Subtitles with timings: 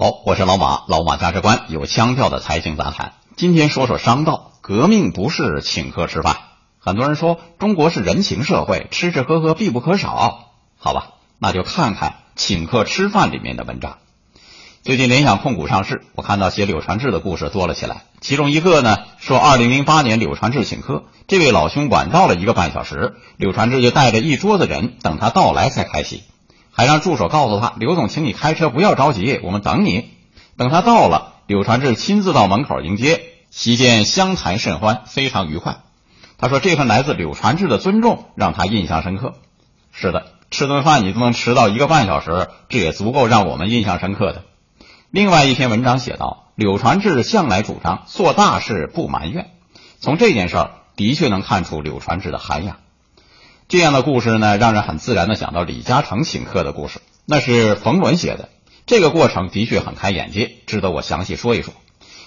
[0.00, 3.14] 好，我是老马，老马价值观有腔调的财经杂谈。
[3.34, 6.36] 今天说说商道，革命不是请客吃饭。
[6.78, 10.52] 很多人说中国是人情社会，吃吃喝喝必不可少。
[10.78, 13.98] 好吧，那就看看请客吃饭里面的文章。
[14.84, 18.04] 最近联想控股上市，我看到写柳传志的故事多了起来。
[18.20, 26.22] 其中一个呢，说二零零八年柳传志请客，这位老兄晚到了一个半小时，柳传志就带着一桌子人等他到来才开席。
[26.78, 30.10] 还让助手告诉他：“刘总，请你开车，不要着急，我们等你。”
[30.56, 33.20] 等他到了，柳传志亲自到门口迎接，
[33.50, 35.78] 席间相谈甚欢，非常愉快。
[36.38, 39.34] 他说：“这份来自柳传志的尊重让他印象深刻。”
[39.90, 44.44] 是的，吃顿饭你都能迟到一个半小时，这也足够让我们印象深刻的。
[45.10, 49.50] 另外一篇文章写道：“柳传志向来主张做大事不埋怨，
[49.98, 52.76] 从这件事儿的确能看出柳传志的涵养。”
[53.68, 58.48] 这样的故事呢，让人很自然的想到李嘉诚请客的故事，那是冯仑写的。
[58.86, 61.74] 这个过程的确很开眼界，值得我详细说一说。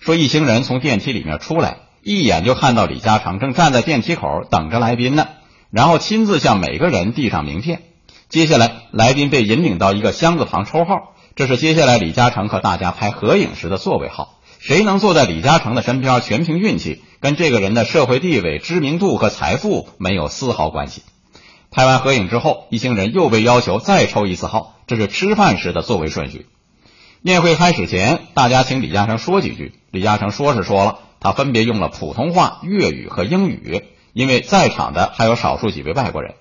[0.00, 5.28] 说一行人从电梯里面出来，一眼就看到李嘉诚正站在电梯口等着来宾呢，
[5.70, 7.82] 然后亲自向每个人递上名片。
[8.28, 14.40] 接下来，来宾被引领到一个箱子旁抽号，这是接下来李嘉诚和大家拍合影时的座位号。
[14.58, 21.02] 谁能坐在李嘉诚的身边，全凭运气，跟这个人的社会地位、知名度和财富没有丝毫关系。
[21.70, 26.46] 拍完合影之后，一行人又被要求再抽一次号，这是吃饭时的座位顺序。
[27.22, 29.74] 宴会开始前，大家请李嘉诚说几句。
[29.90, 36.34] 李嘉诚说是说了，他分别用了普通话、粤语和英语，因为在场的还有少数几位外国人。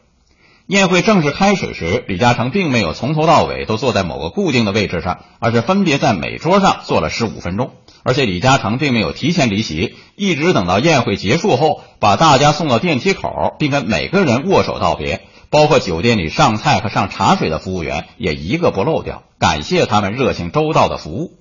[0.68, 7.72] 宴会正式开始时，李嘉诚并没有从头到尾都坐在某个固定的位置上，而是分别在每桌上坐了十五分钟。
[8.04, 21.32] 而且李嘉诚并没有提前离席，一直等到宴会结束后，把大家送到电梯口，并跟每个人握手道别，包括酒店里上菜和上茶水的服务员也一个不漏掉，感谢他们热情周到的服务。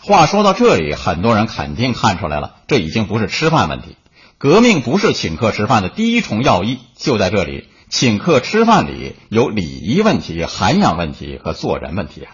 [0.00, 3.96] 话说到这里，很多人肯定看出来了，这已经不是吃饭问题。
[4.38, 7.68] 革命不是请客吃饭的第一重要义就在这里。
[7.92, 12.32] 请客吃饭里有礼仪问题、涵养问题和做人问题啊！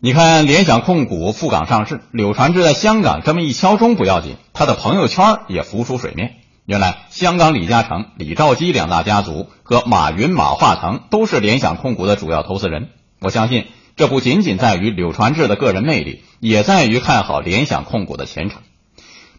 [0.00, 6.38] 你看，联想控股赴港上市，柳传志在香港这么一敲钟不要紧，他的朋友圈也浮出水面。
[6.64, 12.88] 原来，香港李嘉诚、李兆基两大家族和马云、马化腾都是联想控股的主要投资人。
[13.20, 18.62] 我相信，这不仅仅在于柳传志的个人魅力，也在于看好联想控股的前程。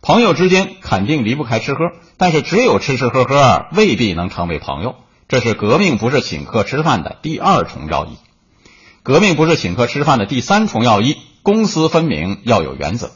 [0.01, 4.95] 朋友之间肯定离不开吃喝，但是只有吃吃喝喝未必能成为朋友。
[5.29, 8.17] 这是革命不是请客吃饭的第二重要义，
[9.03, 13.11] 革命不是请客吃饭的第三重要义，公私分明要有原则。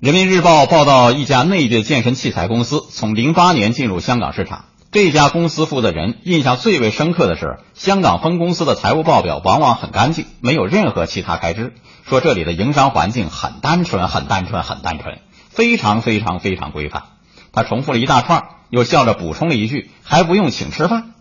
[0.00, 11.72] 人民日报报道，一家内地健身器材公司从零八年进入香港市场，这家公司负责人印象最为深刻的是，香港分公司的财务报表往往很干净，没有任何其他开支。
[12.04, 17.04] 说这里的营商环境很单纯，很单纯，很单纯，非常非常非常规范。
[17.52, 21.12] 他重复了一大串，又笑着补充了一句：“还不用请吃饭。”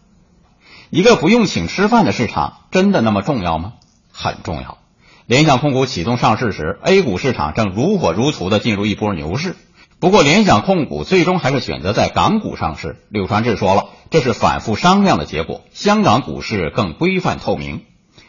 [0.94, 3.74] 一个不用请吃饭的市场，真的那么重要吗？
[4.12, 4.78] 很重要。
[5.26, 9.56] 联想控股启动上市时，A 股市场正如火如荼的进入一波牛市。
[10.00, 12.98] 不过，联想控股最终还是选择在港股上市。
[13.10, 15.62] 柳传志说了，这是反复商量的结果。
[15.74, 17.82] 香港股市更规范透明。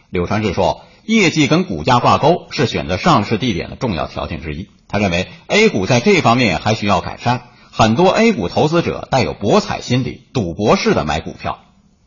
[0.08, 4.70] 柳传志说，业绩跟股价挂钩是选择上市地点的重要条件之一。
[4.88, 7.42] 他认为 A 股在这方面还需要改善。
[7.70, 11.58] 很多 A 股投资者带有博彩心理，赌博式的买股票。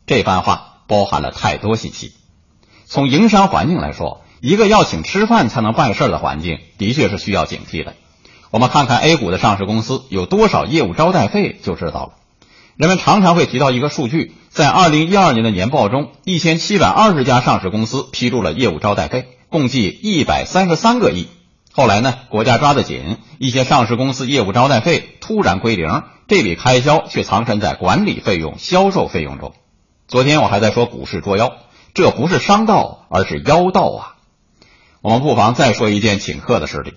[0.07, 2.13] 这番话包含了太多信息。
[2.85, 7.93] 从营商环境来说，一个要请吃饭才能办事的环境，的确是需要警惕的。
[8.49, 12.14] 我们看看 A 股的上市公司有多少业务招待费就知道了。
[12.78, 21.28] 人们常常会提到一个数据，在二零一二年的年报中，一千七百二十家上市公司披露了业务招待费，共计一百三十三个亿。
[21.73, 29.53] 后来呢，国家抓得紧，一些上市公司业务招待费突然归零，这笔开销却藏身在管理费用、销售费用中。
[30.08, 31.52] 昨天我还在说股市捉妖，
[31.94, 34.16] 这不是商道，而是妖道啊！
[35.02, 36.94] 我们不妨再说一件请客的事例。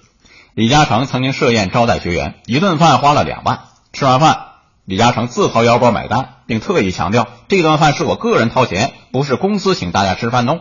[0.55, 3.63] 李嘉诚曾经设宴招待学员，一顿饭花了两万。
[3.93, 4.43] 吃完饭，
[4.85, 10.61] 李嘉诚自掏腰包买单，并特意强调这顿饭是我个人掏钱，不是公司请大家吃饭哦。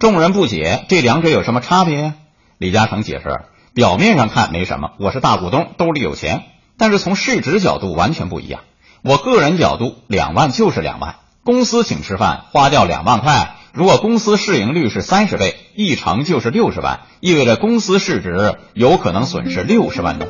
[0.00, 2.14] 众人不解，这两者有什么差别？
[2.58, 3.44] 李嘉诚解释，
[3.74, 6.46] 表面上看没什么，我是大股东，兜里有钱，
[6.76, 8.62] 但是从市值角度完全不一样。
[9.02, 11.14] 我个人角度，两万就是两万，
[11.50, 20.26] 公司请吃饭花掉两万块，如果公司市盈率是三十倍，一成就是六十万，意味着公司市值有可能损失六十万呢。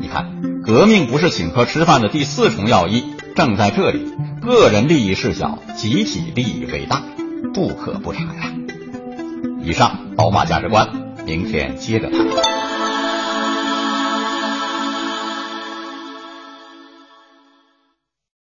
[0.00, 4.10] 你看，革命不是请客吃饭的第四重要义，正在这里，
[4.40, 7.02] 个人利益事小，集体利益为大，
[7.52, 8.50] 不可不察呀。
[9.62, 10.88] 以上宝马价值观，
[11.26, 12.67] 明天接着谈。